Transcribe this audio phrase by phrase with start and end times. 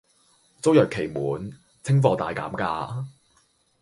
[0.63, 1.51] 租約期滿，
[1.83, 3.05] 清貨大減價